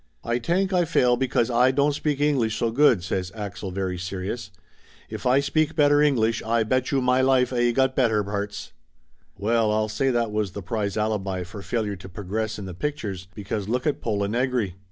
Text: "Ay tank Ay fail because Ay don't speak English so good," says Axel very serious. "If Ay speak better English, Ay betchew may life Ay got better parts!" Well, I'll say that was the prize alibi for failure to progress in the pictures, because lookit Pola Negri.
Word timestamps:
"Ay 0.23 0.39
tank 0.39 0.73
Ay 0.73 0.83
fail 0.83 1.15
because 1.15 1.51
Ay 1.51 1.69
don't 1.69 1.93
speak 1.93 2.19
English 2.19 2.55
so 2.57 2.71
good," 2.71 3.03
says 3.03 3.31
Axel 3.35 3.69
very 3.69 3.99
serious. 3.99 4.49
"If 5.11 5.27
Ay 5.27 5.41
speak 5.41 5.75
better 5.75 6.01
English, 6.01 6.41
Ay 6.41 6.63
betchew 6.63 7.03
may 7.03 7.21
life 7.21 7.53
Ay 7.53 7.71
got 7.71 7.95
better 7.95 8.23
parts!" 8.23 8.73
Well, 9.37 9.71
I'll 9.71 9.89
say 9.89 10.09
that 10.09 10.31
was 10.31 10.53
the 10.53 10.63
prize 10.63 10.97
alibi 10.97 11.43
for 11.43 11.61
failure 11.61 11.97
to 11.97 12.09
progress 12.09 12.57
in 12.57 12.65
the 12.65 12.73
pictures, 12.73 13.27
because 13.35 13.67
lookit 13.69 14.01
Pola 14.01 14.27
Negri. 14.27 14.73